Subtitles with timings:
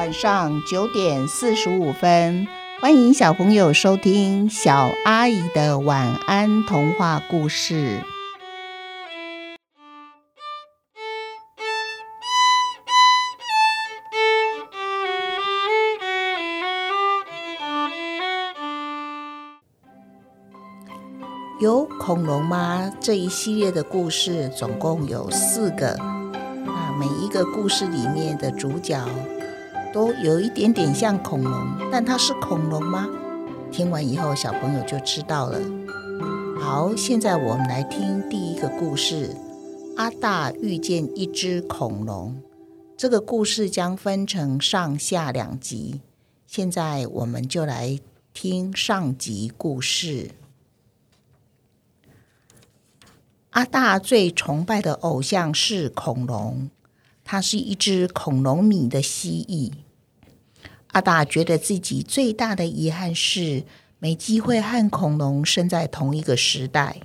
[0.00, 2.48] 晚上九点四十五分，
[2.80, 8.00] 欢迎小朋友收听小阿姨的晚安童话故事。
[21.60, 22.90] 有恐龙吗？
[23.02, 25.94] 这一系列的故事总共有四个，
[26.64, 28.98] 那每一个故事里面的主角
[29.92, 33.08] 都有一点点像恐龙，但它是恐龙吗？
[33.72, 35.60] 听完以后，小朋友就知道了。
[36.60, 39.34] 好，现在我们来听第一个故事：
[39.96, 42.40] 阿大遇见一只恐龙。
[42.96, 46.00] 这个故事将分成上下两集，
[46.46, 47.98] 现在我们就来
[48.32, 50.32] 听上集故事。
[53.50, 56.70] 阿大最崇拜的偶像是恐龙，
[57.32, 59.70] 它是一只恐龙迷的蜥蜴。
[60.88, 63.62] 阿大觉得自己最大的遗憾是
[64.00, 67.02] 没机会和恐龙生在同一个时代。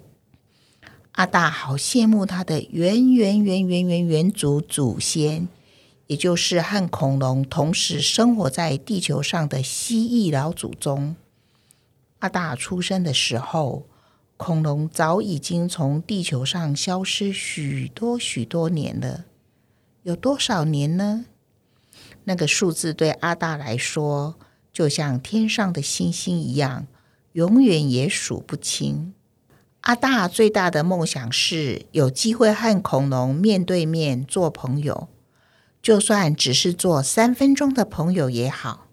[1.11, 5.47] 阿大好羡慕他的原原原原原原祖祖先，
[6.07, 11.15] 也就是和恐龙同时生活在地球上的蜥蜴老祖宗。
[12.17, 13.85] 阿大出生的时候。
[14.37, 19.23] 恐龙早已经从地球上消失许多许多年了，
[20.05, 21.25] 有多少年呢？
[22.25, 24.35] 那个数字对阿大来说，
[24.71, 26.85] 就像天上的星星一样，
[27.31, 29.15] 永远也数不清。
[29.81, 35.07] 阿大最大的梦想是有机会和恐龙面对面做朋友，
[35.81, 38.85] 就算只是做三分钟的朋友也好。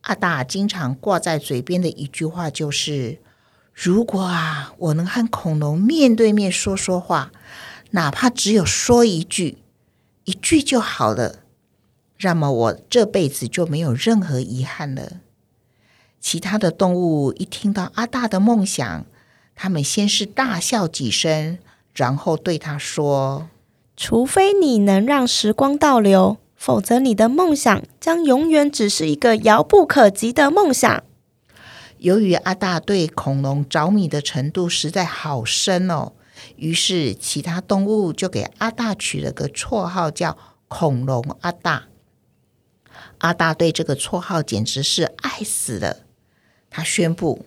[0.00, 3.20] 阿大经常挂在嘴边的一句话就是。
[3.74, 7.30] 如果啊，我能和恐龙面对面说说话，
[7.90, 9.58] 哪怕只有说一句，
[10.26, 11.36] 一句就好了，
[12.20, 15.20] 那么我这辈子就没有任何遗憾了。
[16.20, 19.06] 其他的动物一听到阿大的梦想，
[19.54, 21.58] 他们先是大笑几声，
[21.94, 23.48] 然后对他说
[23.96, 31.04] ：“除非你能让时光倒流，否则你的梦想将永远只是一个遥不可及的梦想。”
[31.98, 36.14] 由于阿大对恐龙着迷的程度实在好深哦，
[36.56, 40.36] 于是其他动物就给阿大取了个绰号，叫
[40.68, 41.88] “恐龙阿大”。
[43.18, 45.98] 阿大对这个绰号简直是爱死了。
[46.70, 47.46] 他宣布，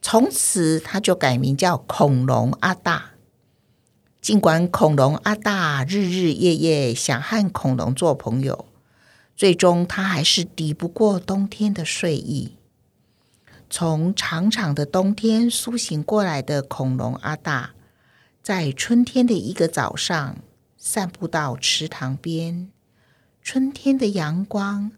[0.00, 3.12] 从此他就改名叫恐龙阿大。
[4.20, 8.66] 尽管恐龙阿大日日夜夜想和恐龙做朋友，
[9.36, 12.56] 最终他还是抵不过冬天的睡意。
[13.70, 17.72] 从长长的冬天苏醒过来的恐龙阿大，
[18.48, 20.38] 在春天的一个早上
[20.78, 22.70] 散步到池塘边。
[23.42, 24.92] 春天的阳光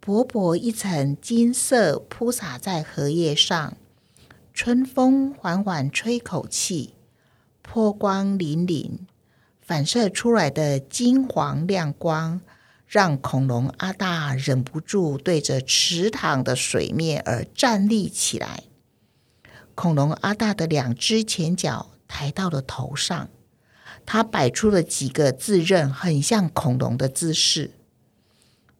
[0.00, 3.76] 薄薄一层金色铺洒在荷叶上，
[4.52, 6.94] 春风缓缓吹口气，
[7.62, 8.98] 波光粼粼，
[9.60, 12.40] 反射出来的金黄亮光。
[12.88, 18.64] 让恐龙阿大忍不住对着池塘的水面而站立起来。
[19.76, 23.28] 恐龙阿大的两只前脚抬到了头上，
[24.04, 27.70] 他摆出了几个自认很像恐龙的姿势，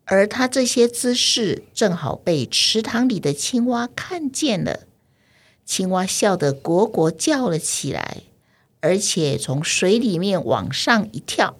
[0.07, 4.89] 而他这些姿势正好被池塘里的青蛙看见了。
[5.65, 8.23] 青蛙笑得咯咯叫了起来，
[8.81, 11.57] 而且从水里面往上一跳。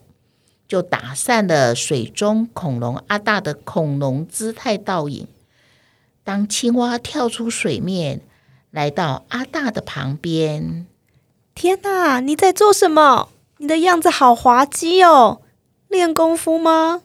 [0.67, 5.29] 就打散了水中恐龙阿大的恐龙姿态倒影。
[6.25, 8.23] 当青蛙跳出水面，
[8.73, 10.87] 来到阿大的旁边，
[11.61, 12.21] 天哪！
[12.21, 13.31] 你在做什么？
[13.57, 15.41] 你的样子好滑稽哦！
[15.89, 17.03] 练功夫吗？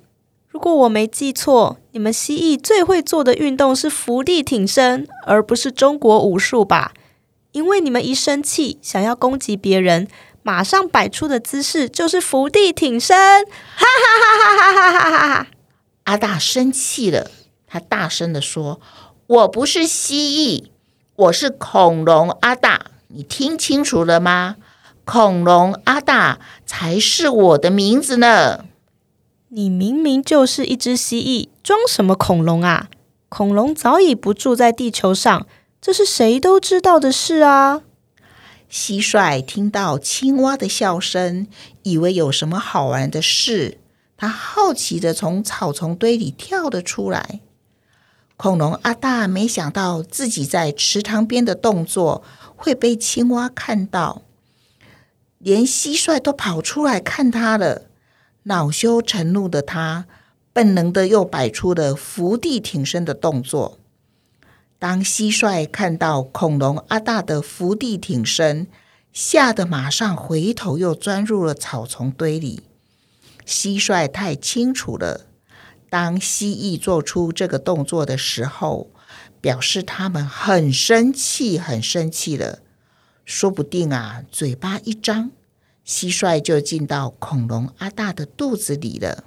[0.48, 6.94] 如果我没记错，你们蜥蜴最会做的运动是伏地挺身，而不是中国武术吧？
[7.54, 10.08] 因为你们一生气，想要攻击别人。
[10.44, 15.48] 马上摆出的姿势就是伏地挺身，哈哈哈哈哈哈哈哈哈！
[16.04, 17.32] 阿大生气了，
[17.66, 18.80] 他大声的说
[19.26, 20.66] ：“我不是蜥蜴，
[21.16, 24.56] 我是恐龙阿大，你听清楚了吗？
[25.06, 28.66] 恐龙阿大才是我的名字呢！
[29.50, 32.90] 你明明就是一只蜥蜴，装什么恐龙啊？
[33.30, 35.46] 恐龙早已不住在地球上，
[35.80, 37.82] 这是谁都知道的事啊！”
[38.72, 41.46] 蟋蟀听到青蛙的笑声，
[41.84, 43.78] 以为有什么好玩的事，
[44.18, 47.42] 他好奇的从草丛堆里跳了出来。
[48.36, 52.24] 恐龙阿大没想到自己在池塘边的动作
[52.56, 54.24] 会被青蛙看到，
[55.38, 57.84] 连蟋蟀都跑出来看他了。
[58.44, 60.06] 恼羞成怒的他，
[60.52, 63.80] 本能的又摆出了伏地挺身的动作。
[64.78, 68.68] 当蟋蟀看到恐龙阿大的伏地挺身，
[69.14, 72.64] 吓得马上回头又钻入了草丛堆里。
[73.46, 75.22] 蟋蟀太清楚了，
[75.90, 78.90] 当蜥蜴做出这个动作的时候，
[79.44, 82.62] 表示他们很生气，很生气了。
[83.26, 85.32] 说不定啊，嘴巴一张，
[85.86, 89.26] 蟋蟀就进到恐龙阿大的肚子里了。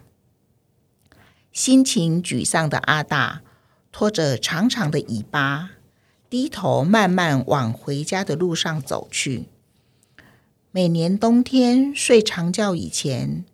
[1.52, 3.42] 心情沮丧的阿大。
[3.92, 5.70] 拖着长长的尾巴，
[6.28, 9.46] 低头慢慢往回家的路上走去。
[10.70, 13.46] 每年冬天睡长觉以前，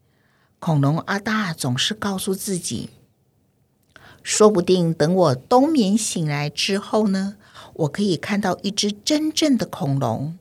[0.59, 2.91] 恐龙阿大总是告诉自己
[4.23, 7.37] ：“说不定等我冬眠醒来之后呢，
[7.75, 10.39] 我可以看到一只真正的恐龙，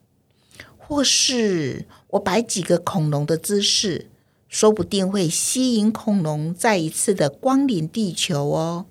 [0.78, 4.10] 或是我摆几个恐龙的姿势，
[4.48, 8.86] 说不定会吸引恐龙再一次的光临地球哦。”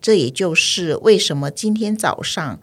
[0.00, 2.58] 这也就是为什么今天早上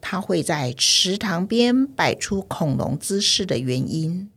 [0.00, 4.30] 他会在池塘边摆出恐龙姿势的原因。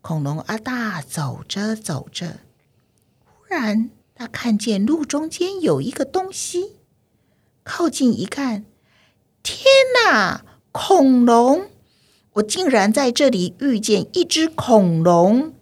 [0.00, 2.38] 恐龙阿大走着走着，
[3.24, 6.76] 忽然他看见路中间有一个东西，
[7.62, 8.66] 靠近一看，
[9.42, 9.64] 天
[9.94, 10.44] 哪！
[10.72, 11.70] 恐龙！
[12.34, 15.54] 我竟然在这里遇见一只恐龙！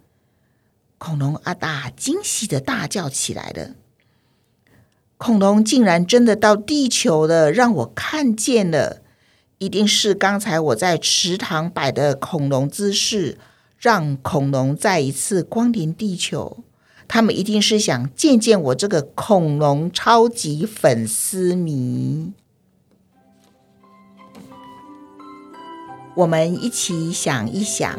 [0.97, 3.75] 恐龙阿大惊喜的大叫起来了。
[5.15, 9.01] 恐龙竟然真的到地球了，让我看见了！
[9.59, 13.37] 一定是刚才我在池塘摆的恐龙姿势，
[13.77, 16.65] 让恐龙再一次光临地球。
[17.09, 22.31] 他们一定是想见见我这个恐龙超级粉丝迷。
[26.13, 27.97] 我们一起想一想，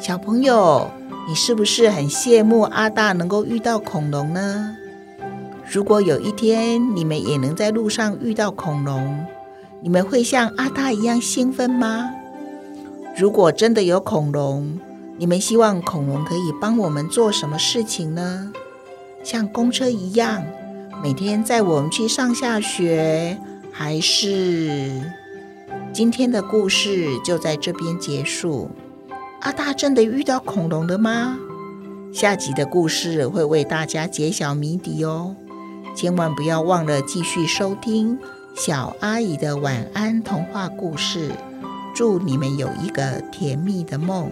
[0.00, 0.90] 小朋友，
[1.28, 4.74] 你是不是很羡慕阿大能够遇到恐龙呢？
[5.70, 9.26] 如果有一天你们也能在路上遇到恐龙，
[9.82, 12.10] 你们会像阿大一样兴奋吗？
[13.14, 14.80] 如果真的有恐龙，
[15.16, 18.52] 你们希望恐龙可以帮我们做什么事情呢？
[19.22, 20.44] 像公车一样，
[21.02, 23.38] 每天载我们去上下学，
[23.70, 25.00] 还是
[25.92, 28.70] 今天的故事就在这边结束？
[29.40, 31.38] 阿大真的遇到恐龙了吗？
[32.12, 35.36] 下集的故事会为大家揭晓谜底哦。
[35.94, 38.18] 千万不要忘了继续收听
[38.56, 41.30] 小阿姨的晚安童话故事，
[41.94, 44.28] 祝你们有一个甜蜜的梦。